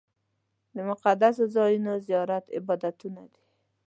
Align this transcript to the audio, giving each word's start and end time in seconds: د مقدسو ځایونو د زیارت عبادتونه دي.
د 0.75 0.77
مقدسو 0.89 1.43
ځایونو 1.55 1.93
د 1.97 2.03
زیارت 2.07 2.45
عبادتونه 2.59 3.21
دي. 3.33 3.43